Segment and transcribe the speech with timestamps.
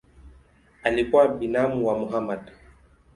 [0.83, 2.39] Alikuwa binamu wa Mohamed.